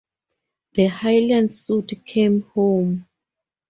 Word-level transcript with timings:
The 0.73 0.87
Highland 0.87 1.53
suit 1.53 1.91
came 2.07 2.41
home. 2.55 3.05